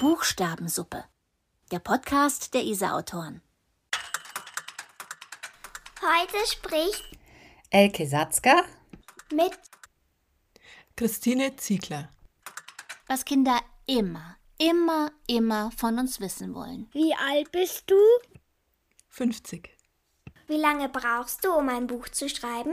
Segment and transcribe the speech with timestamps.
[0.00, 1.02] Buchstabensuppe.
[1.72, 3.42] Der Podcast der ISA-Autoren.
[6.00, 7.18] Heute spricht
[7.70, 8.62] Elke Satzka
[9.34, 9.58] mit
[10.94, 12.10] Christine Ziegler.
[13.08, 16.88] Was Kinder immer, immer, immer von uns wissen wollen.
[16.92, 17.96] Wie alt bist du?
[19.08, 19.68] 50.
[20.46, 22.72] Wie lange brauchst du, um ein Buch zu schreiben?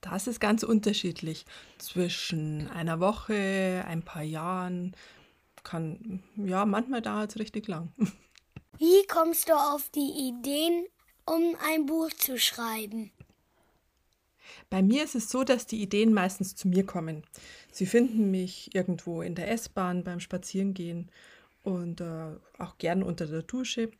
[0.00, 1.46] Das ist ganz unterschiedlich.
[1.78, 4.96] Zwischen einer Woche, ein paar Jahren,
[5.62, 7.92] kann, ja, manchmal dauert es richtig lang.
[8.78, 10.86] Wie kommst du auf die Ideen,
[11.26, 13.12] um ein Buch zu schreiben?
[14.68, 17.24] Bei mir ist es so, dass die Ideen meistens zu mir kommen.
[17.72, 21.10] Sie finden mich irgendwo in der S-Bahn beim Spazierengehen
[21.62, 23.90] und äh, auch gern unter der Dusche.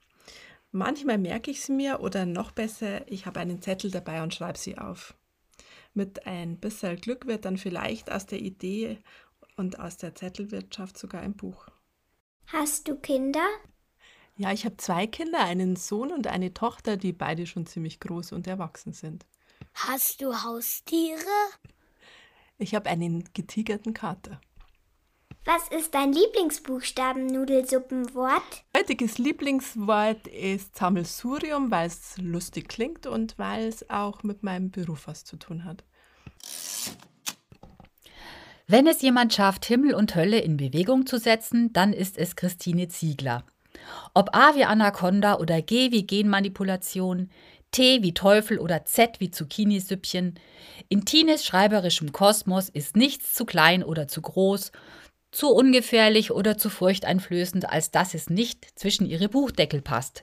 [0.73, 4.59] Manchmal merke ich sie mir oder noch besser, ich habe einen Zettel dabei und schreibe
[4.59, 5.15] sie auf.
[5.93, 8.99] Mit ein bisschen Glück wird dann vielleicht aus der Idee
[9.61, 11.69] und aus der Zettelwirtschaft sogar ein Buch.
[12.47, 13.47] Hast du Kinder?
[14.37, 18.33] Ja, ich habe zwei Kinder, einen Sohn und eine Tochter, die beide schon ziemlich groß
[18.33, 19.27] und erwachsen sind.
[19.75, 21.21] Hast du Haustiere?
[22.57, 24.41] Ich habe einen getigerten Kater.
[25.45, 28.65] Was ist dein Lieblingsbuchstaben-Nudelsuppenwort?
[28.77, 35.07] Heutiges Lieblingswort ist Sammelsurium, weil es lustig klingt und weil es auch mit meinem Beruf
[35.07, 35.83] was zu tun hat.
[38.73, 42.87] Wenn es jemand schafft, Himmel und Hölle in Bewegung zu setzen, dann ist es Christine
[42.87, 43.43] Ziegler.
[44.15, 47.31] Ob A wie Anaconda oder G wie Genmanipulation,
[47.73, 50.39] T wie Teufel oder Z wie Zucchinisüppchen,
[50.89, 54.71] in Tines schreiberischem Kosmos ist nichts zu klein oder zu groß,
[55.33, 60.23] zu ungefährlich oder zu furchteinflößend, als dass es nicht zwischen ihre Buchdeckel passt.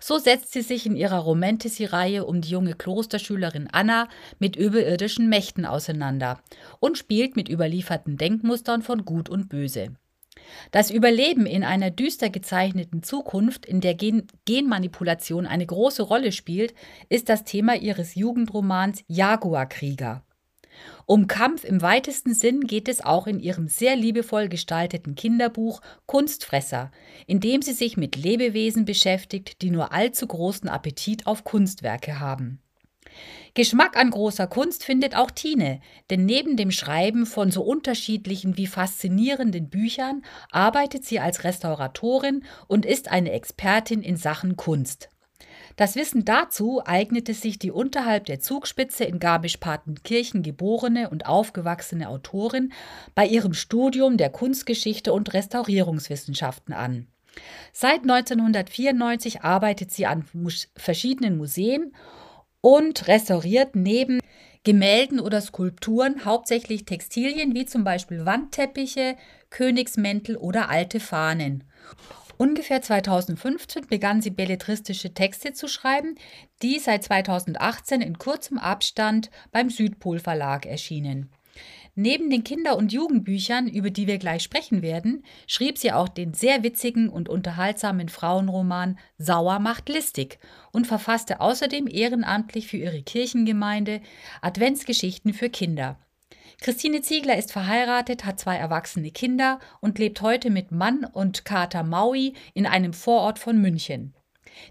[0.00, 4.08] So setzt sie sich in ihrer Romantasy-Reihe um die junge Klosterschülerin Anna
[4.38, 6.40] mit überirdischen Mächten auseinander
[6.80, 9.96] und spielt mit überlieferten Denkmustern von Gut und Böse.
[10.70, 16.74] Das Überleben in einer düster gezeichneten Zukunft, in der Gen Genmanipulation eine große Rolle spielt,
[17.08, 20.24] ist das Thema ihres Jugendromans Jaguarkrieger.
[21.06, 26.90] Um Kampf im weitesten Sinn geht es auch in ihrem sehr liebevoll gestalteten Kinderbuch Kunstfresser,
[27.26, 32.60] in dem sie sich mit Lebewesen beschäftigt, die nur allzu großen Appetit auf Kunstwerke haben.
[33.54, 35.80] Geschmack an großer Kunst findet auch Tine,
[36.10, 42.84] denn neben dem Schreiben von so unterschiedlichen wie faszinierenden Büchern arbeitet sie als Restauratorin und
[42.84, 45.08] ist eine Expertin in Sachen Kunst.
[45.76, 52.72] Das Wissen dazu eignete sich die unterhalb der Zugspitze in Garmisch-Partenkirchen geborene und aufgewachsene Autorin
[53.14, 57.08] bei ihrem Studium der Kunstgeschichte und Restaurierungswissenschaften an.
[57.72, 60.24] Seit 1994 arbeitet sie an
[60.76, 61.92] verschiedenen Museen
[62.60, 64.20] und restauriert neben
[64.62, 69.16] Gemälden oder Skulpturen hauptsächlich Textilien wie zum Beispiel Wandteppiche,
[69.50, 71.64] Königsmäntel oder alte Fahnen.
[72.36, 76.16] Ungefähr 2015 begann sie belletristische Texte zu schreiben,
[76.62, 81.30] die seit 2018 in kurzem Abstand beim Südpol Verlag erschienen.
[81.96, 86.34] Neben den Kinder- und Jugendbüchern, über die wir gleich sprechen werden, schrieb sie auch den
[86.34, 90.40] sehr witzigen und unterhaltsamen Frauenroman Sauer macht listig
[90.72, 94.00] und verfasste außerdem ehrenamtlich für ihre Kirchengemeinde
[94.42, 95.96] Adventsgeschichten für Kinder.
[96.64, 101.82] Christine Ziegler ist verheiratet, hat zwei erwachsene Kinder und lebt heute mit Mann und Kater
[101.82, 104.14] Maui in einem Vorort von München.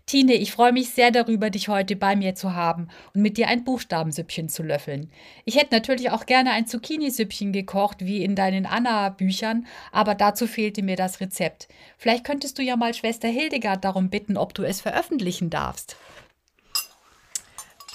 [0.07, 3.47] Tine, ich freue mich sehr darüber, dich heute bei mir zu haben und mit dir
[3.47, 5.11] ein Buchstabensüppchen zu löffeln.
[5.45, 10.81] Ich hätte natürlich auch gerne ein Zucchini-Süppchen gekocht, wie in deinen Anna-Büchern, aber dazu fehlte
[10.81, 11.67] mir das Rezept.
[11.99, 15.95] Vielleicht könntest du ja mal Schwester Hildegard darum bitten, ob du es veröffentlichen darfst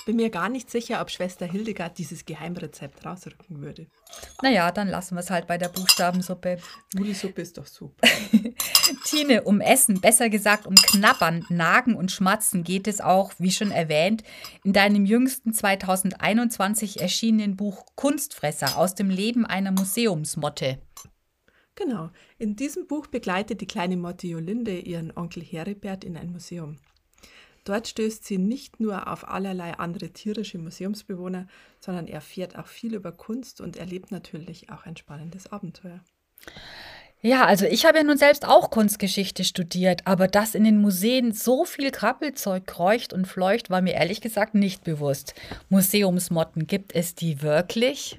[0.08, 3.88] bin mir gar nicht sicher, ob Schwester Hildegard dieses Geheimrezept rausrücken würde.
[4.40, 6.56] Naja, dann lassen wir es halt bei der Buchstabensuppe.
[6.94, 8.08] Nudelsuppe ist doch super.
[9.04, 13.70] Tine, um Essen, besser gesagt um Knabbern, Nagen und Schmatzen geht es auch, wie schon
[13.70, 14.22] erwähnt,
[14.64, 20.78] in deinem jüngsten 2021 erschienenen Buch Kunstfresser aus dem Leben einer Museumsmotte.
[21.74, 22.08] Genau,
[22.38, 26.78] in diesem Buch begleitet die kleine Motte Jolinde ihren Onkel Heribert in ein Museum.
[27.68, 31.46] Dort stößt sie nicht nur auf allerlei andere tierische Museumsbewohner,
[31.80, 36.00] sondern erfährt auch viel über Kunst und erlebt natürlich auch ein spannendes Abenteuer.
[37.20, 41.32] Ja, also ich habe ja nun selbst auch Kunstgeschichte studiert, aber dass in den Museen
[41.32, 45.34] so viel Krabbelzeug kreucht und fleucht, war mir ehrlich gesagt nicht bewusst.
[45.68, 48.18] Museumsmotten, gibt es die wirklich?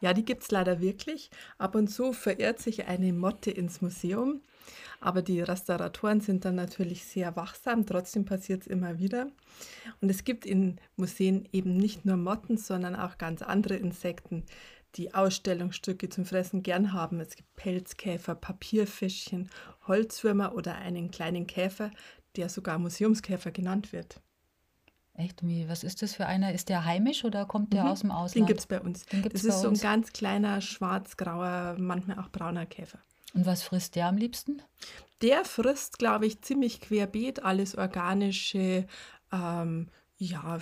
[0.00, 1.30] Ja, die gibt es leider wirklich.
[1.58, 4.40] Ab und zu verirrt sich eine Motte ins Museum
[5.00, 9.28] aber die Restauratoren sind dann natürlich sehr wachsam, trotzdem passiert es immer wieder.
[10.00, 14.44] Und es gibt in Museen eben nicht nur Motten, sondern auch ganz andere Insekten,
[14.94, 17.20] die Ausstellungsstücke zum Fressen gern haben.
[17.20, 19.50] Es gibt Pelzkäfer, Papierfischchen,
[19.86, 21.90] Holzwürmer oder einen kleinen Käfer,
[22.36, 24.20] der sogar Museumskäfer genannt wird.
[25.14, 25.46] Echt?
[25.46, 26.52] Wie, was ist das für einer?
[26.52, 27.90] Ist der heimisch oder kommt der Mhm.
[27.90, 28.46] aus dem Den Ausland?
[28.48, 29.06] gibt es bei uns.
[29.06, 32.98] Den gibt's das ist so ein ganz kleiner, schwarz-grauer, manchmal auch brauner Käfer.
[33.36, 34.62] Und was frisst der am liebsten?
[35.20, 38.86] Der frisst, glaube ich, ziemlich querbeet alles organische,
[39.30, 40.58] ähm, ja,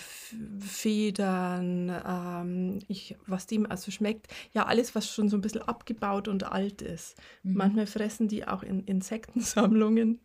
[0.59, 4.27] Federn, ähm, ich, was dem also schmeckt.
[4.53, 7.17] Ja, alles, was schon so ein bisschen abgebaut und alt ist.
[7.45, 7.55] Mhm.
[7.55, 10.19] Manchmal fressen die auch in Insektensammlungen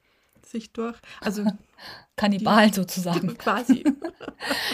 [0.44, 0.98] sich durch.
[1.22, 1.46] Also
[2.20, 3.38] Kannibal sozusagen.
[3.38, 3.84] quasi.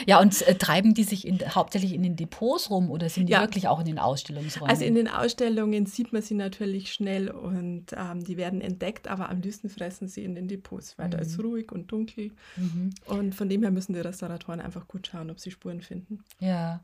[0.05, 3.33] Ja, und äh, treiben die sich in, hauptsächlich in den Depots rum oder sind die
[3.33, 3.41] Ja.
[3.41, 4.69] wirklich auch in den Ausstellungsräumen?
[4.69, 9.29] Also in den Ausstellungen sieht man sie natürlich schnell und ähm, die werden entdeckt, aber
[9.29, 12.31] am liebsten fressen sie in den Depots, weil da ist ruhig und dunkel.
[12.57, 12.91] Mhm.
[13.05, 16.23] Und von dem her müssen die Restauratoren einfach gut schauen, ob sie Spuren finden.
[16.39, 16.81] Ja,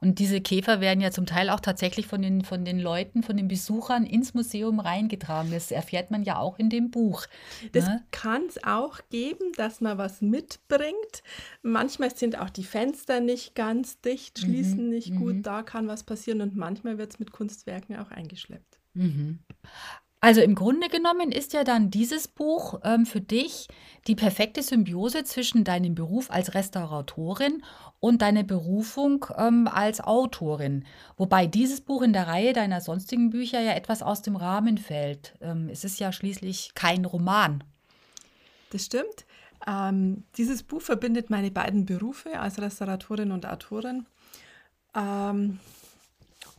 [0.00, 3.36] und diese Käfer werden ja zum Teil auch tatsächlich von den, von den Leuten, von
[3.36, 5.52] den Besuchern ins Museum reingetragen.
[5.52, 7.26] Das erfährt man ja auch in dem Buch.
[7.72, 8.02] Das ne?
[8.10, 11.22] kann es auch geben, dass man was mitbringt.
[11.62, 15.18] Manchmal sind auch die Fenster nicht ganz dicht, schließen nicht mhm.
[15.18, 18.78] gut, da kann was passieren und manchmal wird es mit Kunstwerken auch eingeschleppt.
[18.94, 19.40] Mhm.
[20.24, 23.68] Also im Grunde genommen ist ja dann dieses Buch ähm, für dich
[24.06, 27.62] die perfekte Symbiose zwischen deinem Beruf als Restauratorin
[28.00, 30.86] und deiner Berufung ähm, als Autorin.
[31.18, 35.34] Wobei dieses Buch in der Reihe deiner sonstigen Bücher ja etwas aus dem Rahmen fällt.
[35.42, 37.62] Ähm, es ist ja schließlich kein Roman.
[38.70, 39.26] Das stimmt.
[39.66, 44.06] Ähm, dieses Buch verbindet meine beiden Berufe als Restauratorin und Autorin.
[44.94, 45.58] Ähm,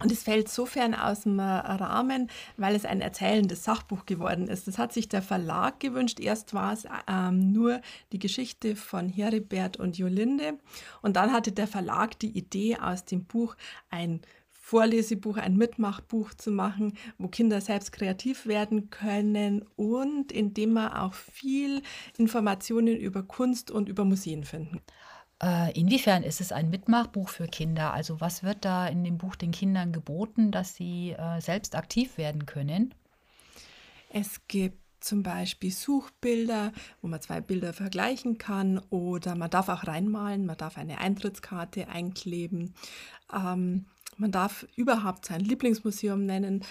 [0.02, 4.68] und es fällt sofern aus dem äh, Rahmen, weil es ein erzählendes Sachbuch geworden ist.
[4.68, 6.19] Das hat sich der Verlag gewünscht.
[6.19, 7.80] Erst war es ähm, nur
[8.12, 10.60] die Geschichte von Heribert und Jolinde.
[11.02, 13.56] Und dann hatte der Verlag die Idee, aus dem Buch
[13.90, 14.22] ein
[14.65, 20.91] Vorlesebuch, ein Mitmachbuch zu machen, wo Kinder selbst kreativ werden können und in dem man
[20.91, 21.83] auch viel
[22.17, 24.81] Informationen über Kunst und über Museen finden.
[25.39, 27.94] Äh, inwiefern ist es ein Mitmachbuch für Kinder?
[27.94, 32.18] Also was wird da in dem Buch den Kindern geboten, dass sie äh, selbst aktiv
[32.18, 32.95] werden können?
[34.09, 36.72] Es gibt zum Beispiel Suchbilder,
[37.02, 41.88] wo man zwei Bilder vergleichen kann oder man darf auch reinmalen, man darf eine Eintrittskarte
[41.88, 42.74] einkleben,
[43.34, 43.86] ähm,
[44.18, 46.63] man darf überhaupt sein Lieblingsmuseum nennen.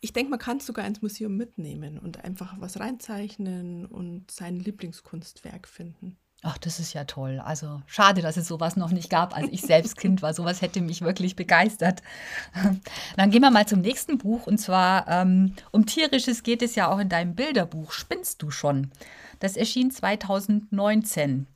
[0.00, 5.66] Ich denke, man kann sogar ins Museum mitnehmen und einfach was reinzeichnen und sein Lieblingskunstwerk
[5.68, 6.16] finden.
[6.46, 7.40] Ach, das ist ja toll.
[7.42, 10.34] Also schade, dass es sowas noch nicht gab, als ich selbst Kind war.
[10.34, 12.02] Sowas hätte mich wirklich begeistert.
[13.16, 14.46] Dann gehen wir mal zum nächsten Buch.
[14.46, 17.92] Und zwar ähm, um Tierisches geht es ja auch in deinem Bilderbuch.
[17.92, 18.90] Spinnst du schon?
[19.40, 21.46] Das erschien 2019.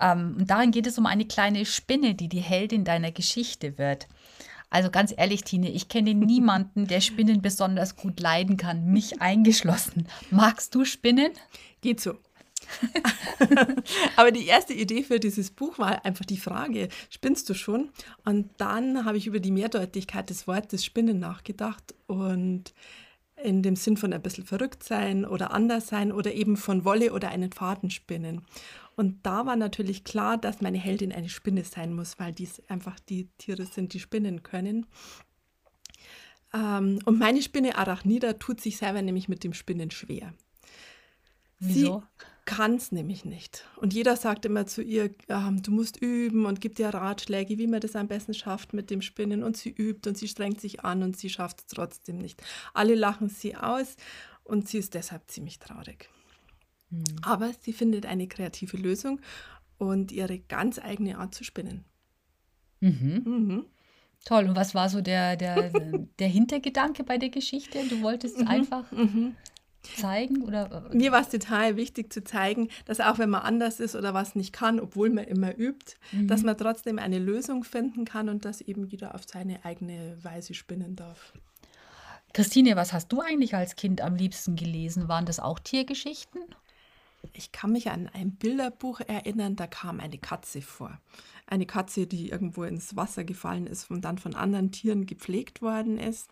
[0.00, 4.08] Ähm, und darin geht es um eine kleine Spinne, die die Heldin deiner Geschichte wird.
[4.70, 10.08] Also ganz ehrlich, Tine, ich kenne niemanden, der Spinnen besonders gut leiden kann, mich eingeschlossen.
[10.30, 11.32] Magst du Spinnen?
[11.82, 12.14] Geht so.
[14.16, 17.90] Aber die erste Idee für dieses Buch war einfach die Frage, spinnst du schon?
[18.24, 22.74] Und dann habe ich über die Mehrdeutigkeit des Wortes Spinnen nachgedacht und
[23.42, 27.12] in dem Sinn von ein bisschen verrückt sein oder anders sein oder eben von Wolle
[27.12, 28.42] oder einen Faden spinnen.
[28.96, 33.00] Und da war natürlich klar, dass meine Heldin eine Spinne sein muss, weil dies einfach
[33.00, 34.86] die Tiere sind, die spinnen können.
[36.52, 40.34] Ähm, und meine Spinne Arachnida tut sich selber nämlich mit dem Spinnen schwer.
[41.60, 42.02] Wieso?
[42.50, 43.64] Kann es nämlich nicht.
[43.76, 47.68] Und jeder sagt immer zu ihr, ähm, du musst üben und gibt ihr Ratschläge, wie
[47.68, 49.44] man das am besten schafft mit dem Spinnen.
[49.44, 52.42] Und sie übt und sie strengt sich an und sie schafft es trotzdem nicht.
[52.74, 53.94] Alle lachen sie aus
[54.42, 56.10] und sie ist deshalb ziemlich traurig.
[56.90, 57.04] Hm.
[57.22, 59.20] Aber sie findet eine kreative Lösung
[59.78, 61.84] und ihre ganz eigene Art zu spinnen.
[62.80, 63.22] Mhm.
[63.24, 63.66] Mhm.
[64.24, 64.48] Toll.
[64.48, 65.70] Und was war so der, der,
[66.18, 67.78] der Hintergedanke bei der Geschichte?
[67.88, 69.36] Du wolltest einfach Mhm.
[69.82, 70.88] Zeigen oder?
[70.92, 74.34] Mir war es total wichtig zu zeigen, dass auch wenn man anders ist oder was
[74.34, 76.28] nicht kann, obwohl man immer übt, Mhm.
[76.28, 80.54] dass man trotzdem eine Lösung finden kann und dass eben jeder auf seine eigene Weise
[80.54, 81.32] spinnen darf.
[82.32, 85.08] Christine, was hast du eigentlich als Kind am liebsten gelesen?
[85.08, 86.42] Waren das auch Tiergeschichten?
[87.32, 90.98] Ich kann mich an ein Bilderbuch erinnern, da kam eine Katze vor.
[91.46, 95.98] Eine Katze, die irgendwo ins Wasser gefallen ist und dann von anderen Tieren gepflegt worden
[95.98, 96.30] ist.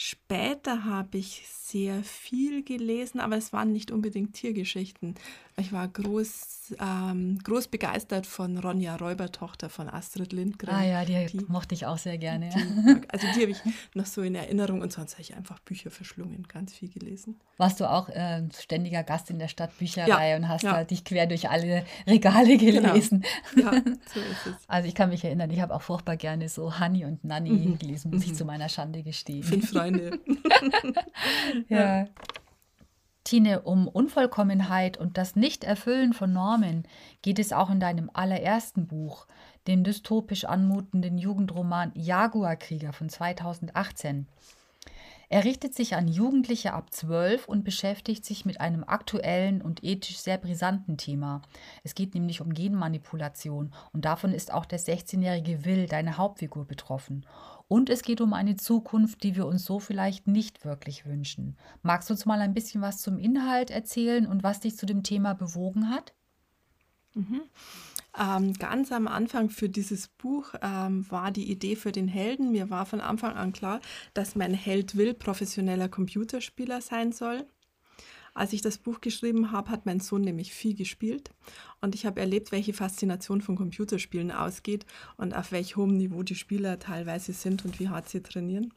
[0.00, 5.16] Später habe ich sehr viel gelesen, aber es waren nicht unbedingt Tiergeschichten.
[5.56, 10.72] Ich war groß, ähm, groß begeistert von Ronja Räubertochter von Astrid Lindgren.
[10.72, 12.50] Ah ja, die, die mochte ich auch sehr gerne.
[12.50, 13.58] Die, also die habe ich
[13.94, 17.40] noch so in Erinnerung und sonst habe ich einfach Bücher verschlungen, ganz viel gelesen.
[17.56, 20.74] Warst du auch äh, ständiger Gast in der Stadtbücherei ja, und hast ja.
[20.74, 22.92] da dich quer durch alle Regale genau.
[22.92, 23.24] gelesen?
[23.56, 23.72] Genau.
[23.72, 23.82] Ja,
[24.14, 24.68] so ist es.
[24.68, 27.78] Also ich kann mich erinnern, ich habe auch furchtbar gerne so Honey und Nanny mhm.
[27.78, 28.30] gelesen, muss mhm.
[28.30, 29.42] ich zu meiner Schande gestehen.
[29.42, 30.20] Fünf Freunde.
[31.68, 32.06] ja.
[33.24, 36.88] Tine, um Unvollkommenheit und das Nichterfüllen von Normen
[37.20, 39.26] geht es auch in deinem allerersten Buch,
[39.66, 44.26] dem dystopisch anmutenden Jugendroman Jaguarkrieger von 2018.
[45.30, 50.18] Er richtet sich an Jugendliche ab 12 und beschäftigt sich mit einem aktuellen und ethisch
[50.18, 51.42] sehr brisanten Thema.
[51.84, 57.26] Es geht nämlich um Genmanipulation und davon ist auch der 16-jährige Will, deine Hauptfigur, betroffen.
[57.68, 61.56] Und es geht um eine Zukunft, die wir uns so vielleicht nicht wirklich wünschen.
[61.82, 65.02] Magst du uns mal ein bisschen was zum Inhalt erzählen und was dich zu dem
[65.02, 66.14] Thema bewogen hat?
[67.14, 67.42] Mhm.
[68.18, 72.52] Ähm, ganz am Anfang für dieses Buch ähm, war die Idee für den Helden.
[72.52, 73.80] Mir war von Anfang an klar,
[74.14, 77.46] dass mein Held will professioneller Computerspieler sein soll.
[78.38, 81.32] Als ich das Buch geschrieben habe, hat mein Sohn nämlich viel gespielt
[81.80, 86.36] und ich habe erlebt, welche Faszination von Computerspielen ausgeht und auf welch hohem Niveau die
[86.36, 88.72] Spieler teilweise sind und wie hart sie trainieren.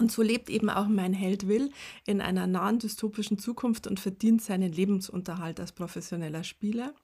[0.00, 1.70] Und so lebt eben auch mein Held Will
[2.04, 6.94] in einer nahen dystopischen Zukunft und verdient seinen Lebensunterhalt als professioneller Spieler.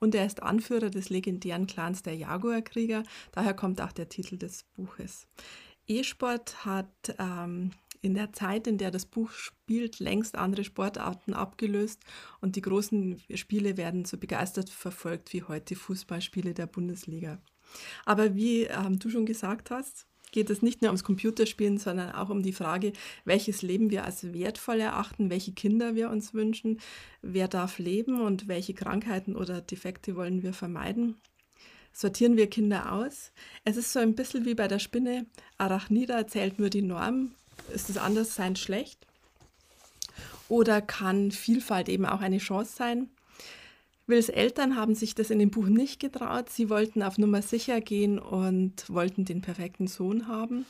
[0.00, 4.64] Und er ist Anführer des legendären Clans der Jaguar-Krieger, daher kommt auch der Titel des
[4.74, 5.28] Buches.
[5.86, 7.70] E-Sport hat ähm,
[8.02, 12.02] in der Zeit, in der das Buch spielt, längst andere Sportarten abgelöst
[12.40, 17.38] und die großen Spiele werden so begeistert verfolgt wie heute Fußballspiele der Bundesliga.
[18.04, 22.30] Aber wie ähm, du schon gesagt hast, geht es nicht nur ums Computerspielen, sondern auch
[22.30, 22.92] um die Frage,
[23.24, 26.80] welches Leben wir als wertvoll erachten, welche Kinder wir uns wünschen,
[27.22, 31.16] wer darf leben und welche Krankheiten oder Defekte wollen wir vermeiden.
[31.92, 33.32] Sortieren wir Kinder aus?
[33.64, 35.24] Es ist so ein bisschen wie bei der Spinne.
[35.56, 37.30] Arachnida zählt nur die Norm
[37.72, 39.06] ist das Anderssein schlecht?
[40.48, 43.10] Oder kann Vielfalt eben auch eine Chance sein?
[44.06, 46.48] Wills Eltern haben sich das in dem Buch nicht getraut.
[46.48, 50.64] Sie wollten auf Nummer sicher gehen und wollten den perfekten Sohn haben.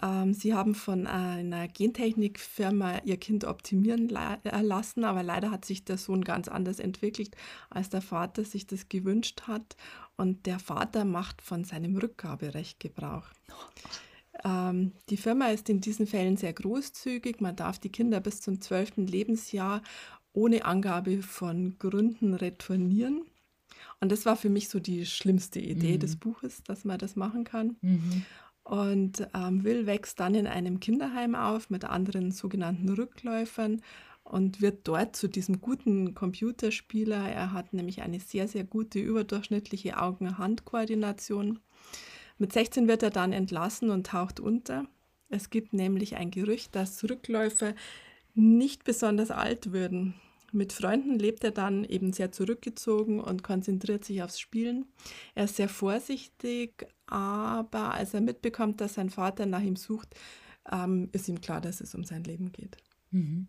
[0.00, 5.84] Ähm, sie haben von einer Gentechnikfirma ihr Kind optimieren äh, lassen, aber leider hat sich
[5.84, 7.36] der Sohn ganz anders entwickelt,
[7.68, 9.76] als der Vater sich das gewünscht hat.
[10.16, 13.26] Und der Vater macht von seinem Rückgaberecht Gebrauch.
[14.44, 17.40] Ähm, die Firma ist in diesen Fällen sehr großzügig.
[17.40, 18.96] Man darf die Kinder bis zum 12.
[19.08, 19.82] Lebensjahr
[20.32, 23.22] ohne Angabe von Gründen retournieren.
[24.00, 26.00] Und das war für mich so die schlimmste Idee mhm.
[26.00, 27.76] des Buches, dass man das machen kann.
[27.80, 28.24] Mhm.
[28.64, 33.82] Und ähm, Will wächst dann in einem Kinderheim auf mit anderen sogenannten Rückläufern
[34.24, 37.28] und wird dort zu diesem guten Computerspieler.
[37.28, 41.58] Er hat nämlich eine sehr, sehr gute überdurchschnittliche Augen-Hand-Koordination.
[42.42, 44.84] Mit 16 wird er dann entlassen und taucht unter.
[45.28, 47.72] Es gibt nämlich ein Gerücht, dass Rückläufer
[48.34, 50.14] nicht besonders alt würden.
[50.50, 54.86] Mit Freunden lebt er dann eben sehr zurückgezogen und konzentriert sich aufs Spielen.
[55.36, 60.12] Er ist sehr vorsichtig, aber als er mitbekommt, dass sein Vater nach ihm sucht,
[60.68, 62.76] ähm, ist ihm klar, dass es um sein Leben geht.
[63.12, 63.46] Mhm.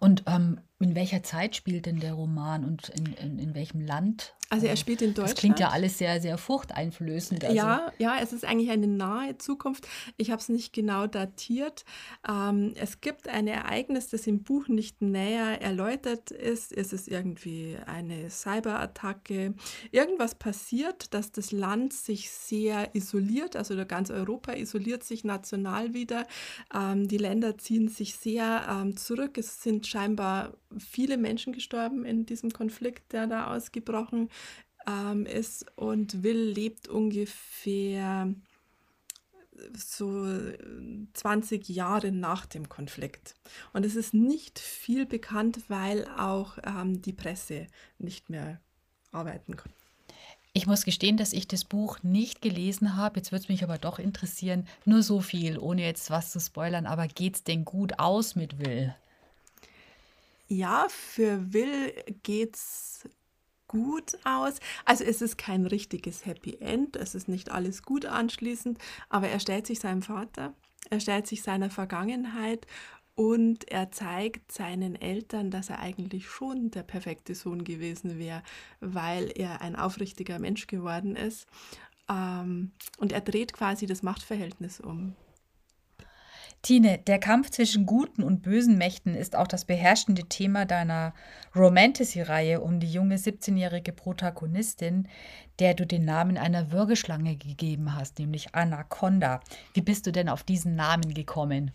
[0.00, 4.34] Und ähm, in welcher Zeit spielt denn der Roman und in, in, in welchem Land?
[4.52, 5.30] Also er spielt in Deutschland.
[5.30, 7.42] Das klingt ja alles sehr, sehr furchteinflößend.
[7.42, 7.56] Also.
[7.56, 9.88] Ja, ja, es ist eigentlich eine nahe Zukunft.
[10.18, 11.86] Ich habe es nicht genau datiert.
[12.28, 16.70] Ähm, es gibt ein Ereignis, das im Buch nicht näher erläutert ist.
[16.70, 19.54] Es ist irgendwie eine Cyberattacke.
[19.90, 26.26] Irgendwas passiert, dass das Land sich sehr isoliert, also ganz Europa isoliert sich national wieder.
[26.74, 29.38] Ähm, die Länder ziehen sich sehr ähm, zurück.
[29.38, 34.28] Es sind scheinbar viele Menschen gestorben in diesem Konflikt, der da ausgebrochen
[34.86, 35.66] ähm, ist.
[35.76, 38.34] Und Will lebt ungefähr
[39.76, 40.26] so
[41.14, 43.34] 20 Jahre nach dem Konflikt.
[43.72, 47.66] Und es ist nicht viel bekannt, weil auch ähm, die Presse
[47.98, 48.60] nicht mehr
[49.12, 49.72] arbeiten kann.
[50.54, 53.16] Ich muss gestehen, dass ich das Buch nicht gelesen habe.
[53.16, 54.66] Jetzt würde es mich aber doch interessieren.
[54.84, 56.86] Nur so viel, ohne jetzt was zu spoilern.
[56.86, 58.94] Aber geht es denn gut aus mit Will?
[60.48, 63.08] Ja, für Will geht's
[63.68, 64.60] gut aus.
[64.84, 69.40] Also es ist kein richtiges Happy End, es ist nicht alles gut anschließend, aber er
[69.40, 70.54] stellt sich seinem Vater,
[70.90, 72.66] er stellt sich seiner Vergangenheit
[73.14, 78.42] und er zeigt seinen Eltern, dass er eigentlich schon der perfekte Sohn gewesen wäre,
[78.80, 81.46] weil er ein aufrichtiger Mensch geworden ist.
[82.10, 85.14] Ähm, und er dreht quasi das Machtverhältnis um.
[86.62, 91.12] Tine, der Kampf zwischen guten und bösen Mächten ist auch das beherrschende Thema deiner
[91.56, 95.08] Romantasy-Reihe um die junge 17-jährige Protagonistin,
[95.58, 99.40] der du den Namen einer Würgeschlange gegeben hast, nämlich Anaconda.
[99.74, 101.72] Wie bist du denn auf diesen Namen gekommen?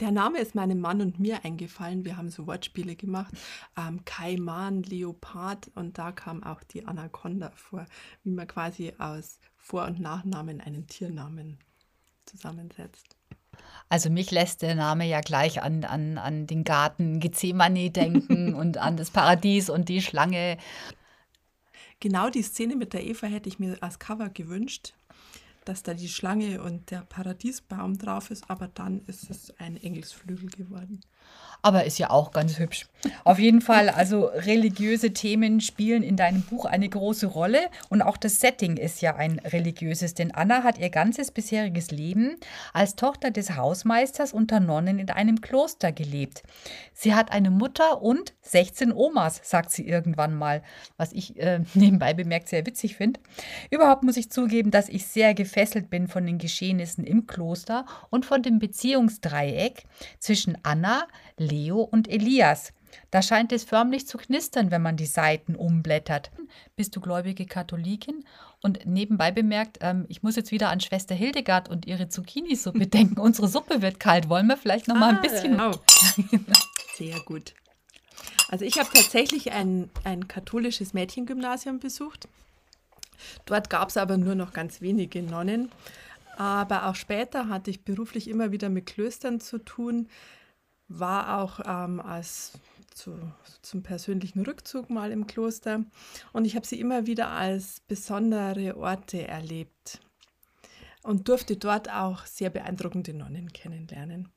[0.00, 2.04] Der Name ist meinem Mann und mir eingefallen.
[2.04, 3.32] Wir haben so Wortspiele gemacht.
[3.76, 7.86] Ähm, Kaiman, Leopard und da kam auch die Anaconda vor,
[8.24, 11.58] wie man quasi aus Vor- und Nachnamen einen Tiernamen
[12.26, 13.17] zusammensetzt.
[13.88, 18.78] Also mich lässt der Name ja gleich an, an, an den Garten Gethsemane denken und
[18.78, 20.58] an das Paradies und die Schlange.
[22.00, 24.94] Genau die Szene mit der Eva hätte ich mir als Cover gewünscht,
[25.68, 30.48] dass da die Schlange und der Paradiesbaum drauf ist, aber dann ist es ein Engelsflügel
[30.50, 31.00] geworden
[31.62, 32.86] aber ist ja auch ganz hübsch.
[33.24, 37.58] Auf jeden Fall, also religiöse Themen spielen in deinem Buch eine große Rolle
[37.88, 42.36] und auch das Setting ist ja ein religiöses, denn Anna hat ihr ganzes bisheriges Leben
[42.72, 46.42] als Tochter des Hausmeisters unter Nonnen in einem Kloster gelebt.
[46.92, 50.62] Sie hat eine Mutter und 16 Omas, sagt sie irgendwann mal,
[50.96, 53.20] was ich äh, nebenbei bemerkt sehr witzig finde.
[53.70, 58.24] Überhaupt muss ich zugeben, dass ich sehr gefesselt bin von den Geschehnissen im Kloster und
[58.24, 59.86] von dem Beziehungsdreieck
[60.20, 62.72] zwischen Anna, Leo und Elias.
[63.10, 66.30] Da scheint es förmlich zu knistern, wenn man die Seiten umblättert.
[66.76, 68.24] Bist du gläubige Katholikin?
[68.62, 73.18] Und nebenbei bemerkt, ähm, ich muss jetzt wieder an Schwester Hildegard und ihre Zucchini-Suppe denken.
[73.18, 74.28] Unsere Suppe wird kalt.
[74.28, 75.52] Wollen wir vielleicht noch mal ein ah, bisschen?
[75.56, 75.72] Genau.
[76.96, 77.54] Sehr gut.
[78.48, 82.28] Also ich habe tatsächlich ein, ein katholisches Mädchengymnasium besucht.
[83.46, 85.70] Dort gab es aber nur noch ganz wenige Nonnen.
[86.36, 90.08] Aber auch später hatte ich beruflich immer wieder mit Klöstern zu tun
[90.88, 92.52] war auch ähm, als
[92.94, 93.16] zu,
[93.62, 95.84] zum persönlichen Rückzug mal im Kloster
[96.32, 100.00] und ich habe sie immer wieder als besondere Orte erlebt
[101.02, 104.30] und durfte dort auch sehr beeindruckende Nonnen kennenlernen.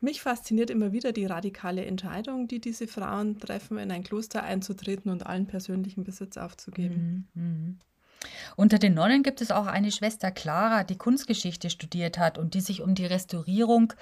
[0.00, 5.12] Mich fasziniert immer wieder die radikale Entscheidung, die diese Frauen treffen, in ein Kloster einzutreten
[5.12, 7.28] und allen persönlichen Besitz aufzugeben.
[7.34, 7.78] Mhm.
[8.56, 12.60] Unter den Nonnen gibt es auch eine Schwester Clara, die Kunstgeschichte studiert hat und die
[12.60, 13.94] sich um die Restaurierung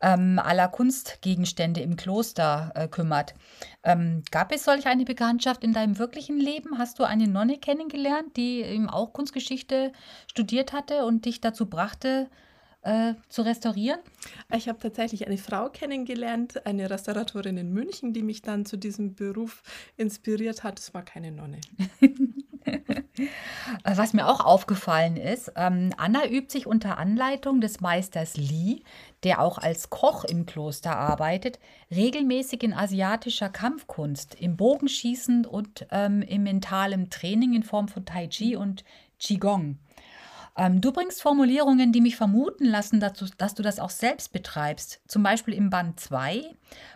[0.00, 3.34] ähm, aller Kunstgegenstände im Kloster äh, kümmert.
[3.82, 6.78] Ähm, gab es solch eine Bekanntschaft in deinem wirklichen Leben?
[6.78, 9.92] Hast du eine Nonne kennengelernt, die eben auch Kunstgeschichte
[10.30, 12.28] studiert hatte und dich dazu brachte,
[12.82, 13.98] äh, zu restaurieren?
[14.54, 19.14] Ich habe tatsächlich eine Frau kennengelernt, eine Restauratorin in München, die mich dann zu diesem
[19.14, 19.62] Beruf
[19.96, 20.78] inspiriert hat.
[20.78, 21.60] Es war keine Nonne.
[23.84, 28.82] Was mir auch aufgefallen ist, ähm, Anna übt sich unter Anleitung des Meisters Li,
[29.22, 31.58] der auch als Koch im Kloster arbeitet,
[31.90, 38.28] regelmäßig in asiatischer Kampfkunst, im Bogenschießen und ähm, im mentalem Training in Form von Tai
[38.28, 38.84] Chi und
[39.18, 39.78] Qigong.
[40.56, 44.32] Ähm, du bringst Formulierungen, die mich vermuten lassen, dass du, dass du das auch selbst
[44.32, 45.00] betreibst.
[45.06, 46.44] Zum Beispiel im Band 2,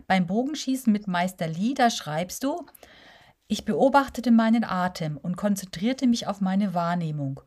[0.07, 2.67] beim Bogenschießen mit Meister Li, da schreibst du,
[3.51, 7.41] ich beobachtete meinen Atem und konzentrierte mich auf meine Wahrnehmung.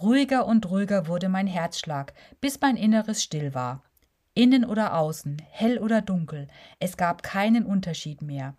[0.00, 3.82] Ruhiger und ruhiger wurde mein Herzschlag, bis mein Inneres still war.
[4.32, 8.54] Innen oder außen, hell oder dunkel, es gab keinen Unterschied mehr.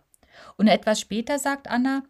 [0.58, 2.04] Und etwas später sagt Anna,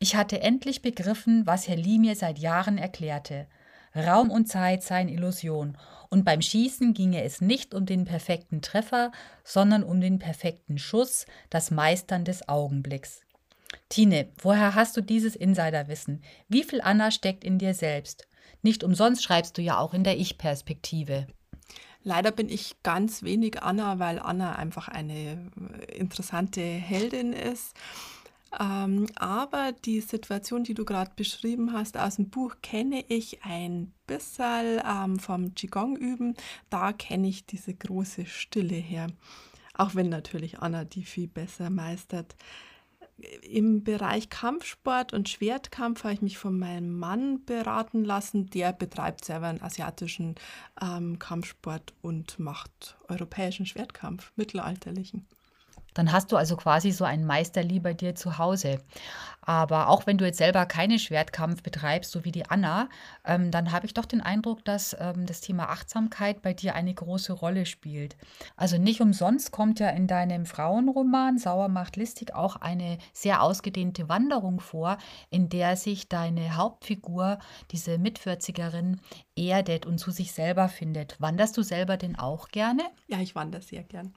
[0.00, 3.46] ich hatte endlich begriffen, was Herr Lee mir seit Jahren erklärte.
[3.94, 5.78] Raum und Zeit seien Illusion,
[6.10, 9.12] und beim Schießen ginge es nicht um den perfekten Treffer,
[9.44, 13.23] sondern um den perfekten Schuss, das Meistern des Augenblicks.
[13.88, 16.22] Tine, woher hast du dieses Insiderwissen?
[16.48, 18.28] Wie viel Anna steckt in dir selbst?
[18.62, 21.26] Nicht umsonst schreibst du ja auch in der Ich-Perspektive.
[22.02, 25.50] Leider bin ich ganz wenig Anna, weil Anna einfach eine
[25.88, 27.74] interessante Heldin ist.
[28.60, 33.92] Ähm, aber die Situation, die du gerade beschrieben hast aus dem Buch, kenne ich ein
[34.06, 36.34] bisschen ähm, vom Qigong üben.
[36.70, 39.08] Da kenne ich diese große Stille her.
[39.76, 42.36] Auch wenn natürlich Anna die viel besser meistert.
[43.42, 48.50] Im Bereich Kampfsport und Schwertkampf habe ich mich von meinem Mann beraten lassen.
[48.50, 50.34] Der betreibt selber einen asiatischen
[50.82, 55.26] ähm, Kampfsport und macht europäischen Schwertkampf, mittelalterlichen.
[55.94, 58.80] Dann hast du also quasi so einen Meisterli bei dir zu Hause.
[59.46, 62.88] Aber auch wenn du jetzt selber keinen Schwertkampf betreibst, so wie die Anna,
[63.24, 66.94] ähm, dann habe ich doch den Eindruck, dass ähm, das Thema Achtsamkeit bei dir eine
[66.94, 68.16] große Rolle spielt.
[68.56, 74.08] Also nicht umsonst kommt ja in deinem Frauenroman Sauer macht listig auch eine sehr ausgedehnte
[74.08, 74.96] Wanderung vor,
[75.30, 77.38] in der sich deine Hauptfigur,
[77.70, 79.00] diese Mitvierzigerin,
[79.36, 81.16] erdet und zu sich selber findet.
[81.20, 82.82] Wanderst du selber denn auch gerne?
[83.08, 84.14] Ja, ich wandere sehr gern.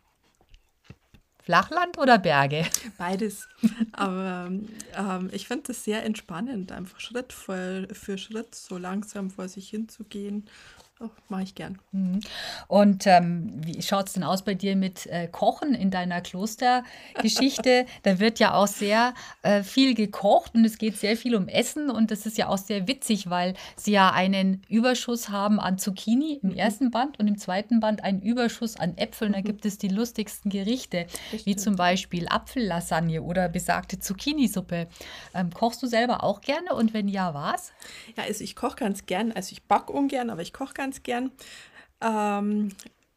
[1.47, 2.65] Flachland oder Berge?
[2.97, 3.47] Beides.
[3.93, 9.47] Aber ähm, ich finde es sehr entspannend, einfach Schritt für, für Schritt so langsam vor
[9.47, 10.43] sich hinzugehen
[10.99, 11.77] Oh, Mache ich gern.
[11.91, 12.21] Mhm.
[12.67, 17.85] Und ähm, wie schaut es denn aus bei dir mit äh, Kochen in deiner Klostergeschichte?
[18.03, 21.91] da wird ja auch sehr äh, viel gekocht und es geht sehr viel um Essen
[21.91, 26.39] und das ist ja auch sehr witzig, weil sie ja einen Überschuss haben an Zucchini
[26.41, 26.55] im mhm.
[26.55, 29.33] ersten Band und im zweiten Band einen Überschuss an Äpfeln.
[29.33, 29.43] Da mhm.
[29.43, 31.05] gibt es die lustigsten Gerichte,
[31.43, 34.87] wie zum Beispiel Apfellasagne oder besagte Zucchini-Suppe.
[35.35, 37.73] Ähm, kochst du selber auch gerne und wenn ja, was?
[38.15, 39.31] Ja, also ich koche ganz gern.
[39.31, 41.31] Also ich backe ungern, aber ich koche ganz ganz gern.
[42.01, 42.69] Ähm,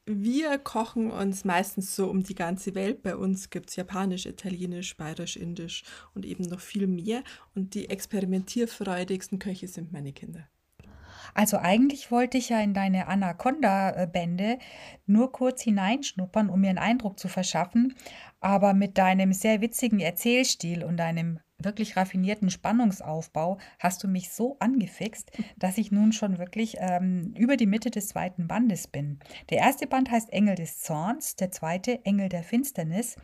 [0.04, 3.02] wir kochen uns meistens so um die ganze Welt.
[3.04, 7.22] Bei uns gibt es Japanisch, Italienisch, Bayerisch, Indisch und eben noch viel mehr.
[7.54, 10.48] Und die experimentierfreudigsten Köche sind meine Kinder.
[11.32, 14.58] Also eigentlich wollte ich ja in deine Anaconda-Bände
[15.06, 17.94] nur kurz hineinschnuppern, um mir einen Eindruck zu verschaffen.
[18.40, 24.56] Aber mit deinem sehr witzigen Erzählstil und deinem wirklich raffinierten Spannungsaufbau hast du mich so
[24.60, 29.18] angefixt, dass ich nun schon wirklich ähm, über die Mitte des zweiten Bandes bin.
[29.50, 33.16] Der erste Band heißt Engel des Zorns, der zweite Engel der Finsternis.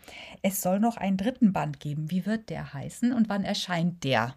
[0.43, 2.11] Es soll noch einen dritten Band geben.
[2.11, 4.35] Wie wird der heißen und wann erscheint der?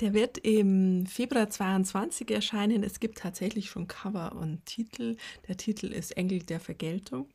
[0.00, 2.82] Der wird im Februar 22 erscheinen.
[2.82, 5.16] Es gibt tatsächlich schon Cover und Titel.
[5.46, 7.28] Der Titel ist Engel der Vergeltung.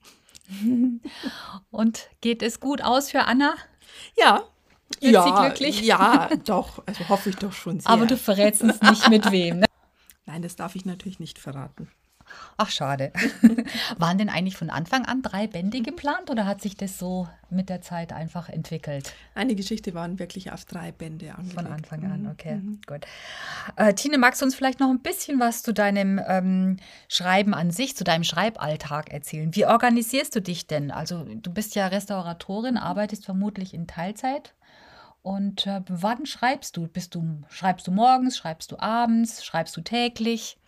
[1.72, 3.56] und geht es gut aus für Anna?
[4.18, 4.44] Ja,
[5.02, 5.82] wird ja, sie glücklich?
[5.82, 6.84] Ja, doch.
[6.86, 7.90] Also hoffe ich doch schon sehr.
[7.90, 9.60] Aber du verrätst uns nicht mit wem.
[9.60, 9.66] Ne?
[10.26, 11.90] Nein, das darf ich natürlich nicht verraten.
[12.58, 13.12] Ach, schade.
[13.98, 17.70] Waren denn eigentlich von Anfang an drei Bände geplant oder hat sich das so mit
[17.70, 19.14] der Zeit einfach entwickelt?
[19.36, 21.54] Eine Geschichte waren wirklich auf drei Bände angelegt.
[21.54, 22.80] Von Anfang an, mhm, okay, mhm.
[22.88, 23.06] gut.
[23.76, 26.78] Äh, Tine, magst du uns vielleicht noch ein bisschen was zu deinem ähm,
[27.10, 29.54] Schreiben an sich, zu deinem Schreiballtag erzählen?
[29.56, 30.92] Wie organisierst du dich denn?
[30.92, 34.56] Also du bist ja Restauratorin, arbeitest vermutlich in Teilzeit.
[35.26, 36.88] Und äh, wann schreibst du?
[36.88, 37.42] Bist du?
[37.50, 40.60] Schreibst du morgens, schreibst du abends, schreibst du täglich?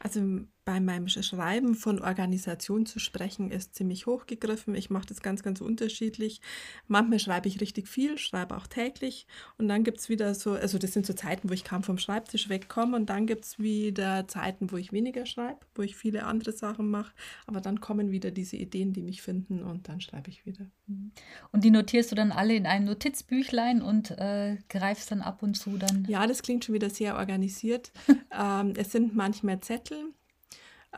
[0.00, 4.74] Also bei meinem Schreiben von Organisation zu sprechen, ist ziemlich hochgegriffen.
[4.74, 6.42] Ich mache das ganz, ganz unterschiedlich.
[6.88, 9.26] Manchmal schreibe ich richtig viel, schreibe auch täglich.
[9.56, 11.96] Und dann gibt es wieder so, also das sind so Zeiten, wo ich kaum vom
[11.96, 12.96] Schreibtisch wegkomme.
[12.96, 16.90] Und dann gibt es wieder Zeiten, wo ich weniger schreibe, wo ich viele andere Sachen
[16.90, 17.14] mache.
[17.46, 20.66] Aber dann kommen wieder diese Ideen, die mich finden und dann schreibe ich wieder.
[20.86, 21.12] Mhm.
[21.50, 25.54] Und die notierst du dann alle in einem Notizbüchlein und äh, greifst dann ab und
[25.54, 26.04] zu dann?
[26.10, 27.90] Ja, das klingt schon wieder sehr organisiert.
[28.38, 30.12] ähm, es sind manchmal Zettel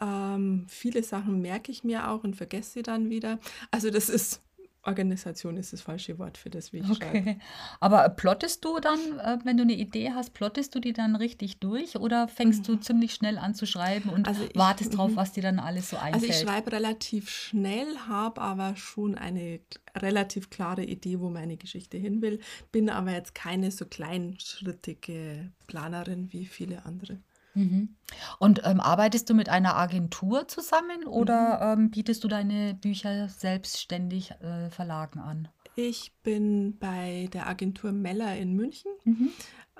[0.00, 3.38] ähm, viele Sachen merke ich mir auch und vergesse sie dann wieder.
[3.70, 4.42] Also das ist
[4.82, 7.22] Organisation ist das falsche Wort für das, wie ich okay.
[7.22, 7.40] schreibe.
[7.80, 11.58] Aber plottest du dann, äh, wenn du eine Idee hast, plottest du die dann richtig
[11.58, 12.76] durch oder fängst mhm.
[12.76, 15.16] du ziemlich schnell an zu schreiben und also ich, wartest drauf, mhm.
[15.16, 16.14] was dir dann alles so einfällt?
[16.14, 19.60] Also ich schreibe relativ schnell, habe aber schon eine
[19.96, 22.40] relativ klare Idee, wo meine Geschichte hin will,
[22.72, 27.18] bin aber jetzt keine so kleinschrittige Planerin wie viele andere.
[27.54, 27.96] Mhm.
[28.38, 31.82] Und ähm, arbeitest du mit einer Agentur zusammen oder mhm.
[31.82, 35.48] ähm, bietest du deine Bücher selbstständig äh, Verlagen an?
[35.76, 39.30] Ich bin bei der Agentur Meller in München mhm.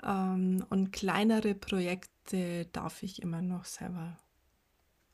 [0.03, 4.17] ähm, und kleinere Projekte darf ich immer noch selber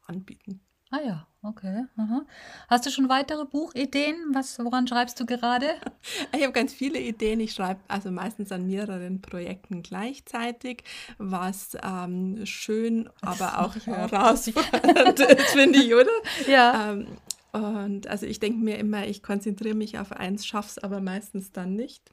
[0.05, 0.61] anbieten.
[0.89, 1.85] Ah ja, okay.
[1.97, 2.25] Aha.
[2.69, 4.15] Hast du schon weitere Buchideen?
[4.33, 5.67] Was, woran schreibst du gerade?
[6.35, 7.39] Ich habe ganz viele Ideen.
[7.39, 10.83] Ich schreibe also meistens an mehreren Projekten gleichzeitig,
[11.17, 16.11] was ähm, schön, aber auch herausfordernd ist, finde ich, oder?
[16.47, 16.91] Ja.
[16.91, 17.07] Ähm,
[17.51, 21.51] und also ich denke mir immer, ich konzentriere mich auf eins, schaffe es aber meistens
[21.51, 22.11] dann nicht.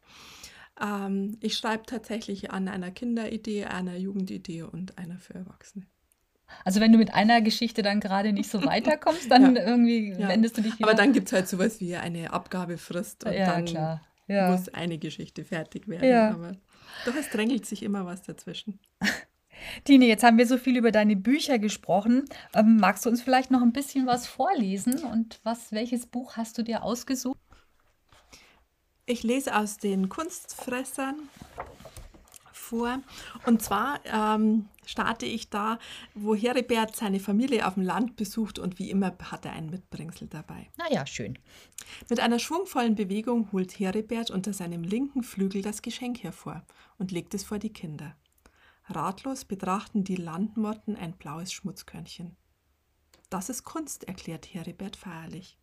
[0.81, 5.87] Ähm, ich schreibe tatsächlich an einer Kinderidee, einer Jugendidee und einer für Erwachsene.
[6.65, 9.63] Also wenn du mit einer Geschichte dann gerade nicht so weiterkommst, dann ja.
[9.65, 10.29] irgendwie ja.
[10.29, 10.89] wendest du dich wieder.
[10.89, 14.01] Aber dann gibt es halt sowas wie eine Abgabefrist und ja, dann klar.
[14.29, 16.35] muss eine Geschichte fertig werden.
[16.35, 16.53] Aber
[17.05, 18.79] doch, es drängelt sich immer was dazwischen.
[19.85, 22.25] Tine, jetzt haben wir so viel über deine Bücher gesprochen.
[22.55, 25.05] Ähm, magst du uns vielleicht noch ein bisschen was vorlesen?
[25.05, 27.39] Und was, welches Buch hast du dir ausgesucht?
[29.07, 31.17] Ich lese aus den Kunstfressern
[32.65, 33.01] vor.
[33.47, 35.79] Und zwar ähm, starte ich da,
[36.15, 40.29] wo Heribert seine Familie auf dem Land besucht und wie immer hat er ein Mitbringsel
[40.29, 40.69] dabei.
[40.77, 41.39] Na ja, schön.
[42.09, 46.65] Mit einer schwungvollen Bewegung holt Heribert unter seinem linken Flügel das Geschenk hervor
[46.99, 48.17] und legt es vor die Kinder.
[48.89, 52.37] Ratlos betrachten die Landmotten ein blaues Schmutzkörnchen.
[53.31, 55.59] Das ist Kunst, erklärt Heribert feierlich.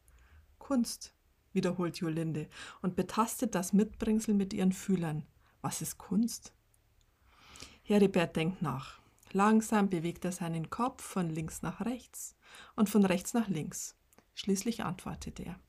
[0.58, 1.14] Kunst,
[1.54, 2.48] wiederholt Jolinde
[2.82, 5.26] und betastet das Mitbringsel mit ihren Fühlern.
[5.62, 6.54] Was ist Kunst?
[7.92, 9.02] Heribert denkt nach.
[9.34, 12.38] Langsam bewegt er seinen Kopf von links nach rechts
[12.78, 13.98] und von rechts nach links.
[14.34, 15.60] Schließlich antwortet er.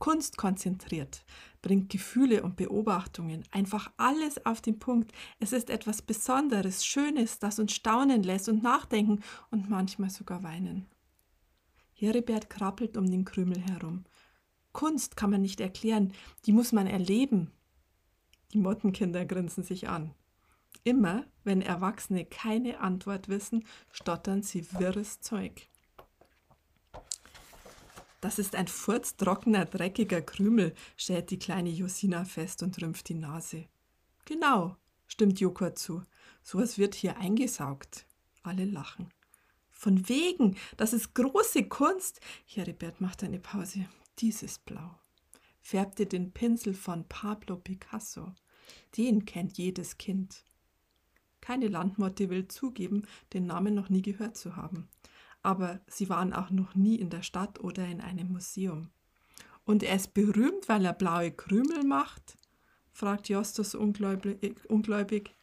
[0.00, 1.24] Kunst konzentriert,
[1.62, 5.12] bringt Gefühle und Beobachtungen, einfach alles auf den Punkt.
[5.38, 10.88] Es ist etwas Besonderes, Schönes, das uns staunen lässt und nachdenken und manchmal sogar weinen.
[11.92, 14.06] Heribert krabbelt um den Krümel herum.
[14.72, 16.14] Kunst kann man nicht erklären,
[16.46, 17.52] die muss man erleben.
[18.52, 20.12] Die Mottenkinder grinsen sich an.
[20.82, 25.68] Immer, wenn Erwachsene keine Antwort wissen, stottern sie wirres Zeug.
[28.20, 33.66] Das ist ein furztrockener, dreckiger Krümel, stellt die kleine Josina fest und rümpft die Nase.
[34.24, 34.76] Genau,
[35.06, 36.02] stimmt Joko zu.
[36.42, 38.06] Sowas wird hier eingesaugt.
[38.42, 39.10] Alle lachen.
[39.70, 42.20] Von wegen, das ist große Kunst.
[42.46, 43.86] Heribert macht eine Pause.
[44.18, 44.98] Dieses Blau.
[45.60, 48.32] Färbte den Pinsel von Pablo Picasso.
[48.96, 50.44] Den kennt jedes Kind.
[51.44, 53.02] Keine Landmotte will zugeben,
[53.34, 54.88] den Namen noch nie gehört zu haben
[55.44, 58.88] aber sie waren auch noch nie in der Stadt oder in einem Museum.
[59.64, 62.36] Und er ist berühmt, weil er blaue Krümel macht?
[62.92, 65.34] fragt Justus ungläubig.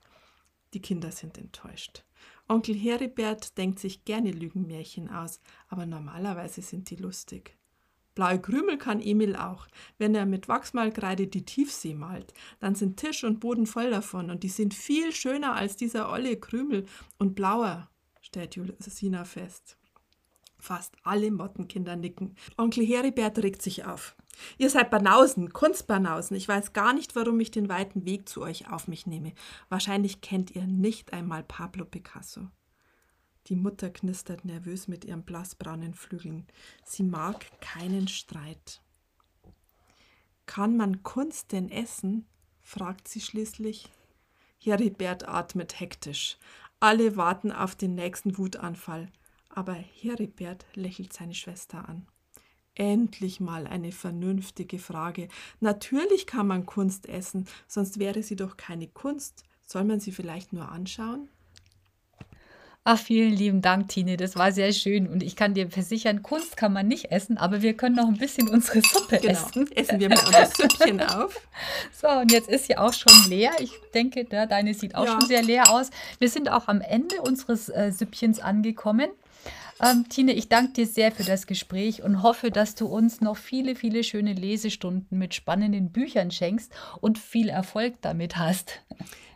[0.74, 2.04] Die Kinder sind enttäuscht.
[2.48, 7.58] Onkel Heribert denkt sich gerne Lügenmärchen aus, aber normalerweise sind die lustig.
[8.14, 9.68] Blaue Krümel kann Emil auch.
[9.98, 14.44] Wenn er mit Wachsmalkreide die Tiefsee malt, dann sind Tisch und Boden voll davon und
[14.44, 16.86] die sind viel schöner als dieser olle Krümel
[17.18, 17.90] und blauer,
[18.22, 19.78] stellt Jusina fest.
[20.60, 22.36] Fast alle Mottenkinder nicken.
[22.56, 24.16] Onkel Heribert regt sich auf.
[24.58, 26.38] Ihr seid Banausen, Kunstbanausen.
[26.38, 29.34] Ich weiß gar nicht, warum ich den weiten Weg zu euch auf mich nehme.
[29.70, 32.48] Wahrscheinlich kennt ihr nicht einmal Pablo Picasso.
[33.48, 36.48] Die Mutter knistert nervös mit ihren blassbraunen Flügeln.
[36.86, 38.82] Sie mag keinen Streit.
[40.46, 42.26] Kann man Kunst denn essen?
[42.62, 43.90] fragt sie schließlich.
[44.60, 46.38] Heribert atmet hektisch.
[46.80, 49.12] Alle warten auf den nächsten Wutanfall
[49.54, 52.08] aber Heribert lächelt seine Schwester an.
[52.74, 55.28] Endlich mal eine vernünftige Frage.
[55.60, 59.44] Natürlich kann man Kunst essen, sonst wäre sie doch keine Kunst.
[59.66, 61.30] Soll man sie vielleicht nur anschauen?
[62.84, 64.18] Ach, vielen lieben Dank, Tine.
[64.18, 65.08] Das war sehr schön.
[65.08, 68.18] Und ich kann dir versichern, Kunst kann man nicht essen, aber wir können noch ein
[68.18, 69.34] bisschen unsere Suppe genau.
[69.34, 69.72] essen.
[69.72, 71.40] Essen wir mal unser Süppchen auf.
[72.02, 73.52] So, und jetzt ist sie auch schon leer.
[73.60, 75.12] Ich denke, deine sieht auch ja.
[75.12, 75.92] schon sehr leer aus.
[76.18, 79.10] Wir sind auch am Ende unseres äh, Süppchens angekommen.
[79.80, 83.38] Ähm, Tine, ich danke dir sehr für das Gespräch und hoffe, dass du uns noch
[83.38, 88.82] viele, viele schöne Lesestunden mit spannenden Büchern schenkst und viel Erfolg damit hast.